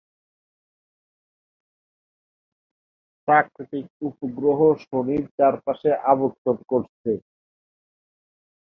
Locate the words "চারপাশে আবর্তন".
5.37-6.57